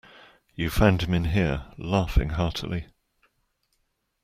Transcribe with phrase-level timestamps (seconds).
[0.55, 2.87] You found him in here, laughing heartily.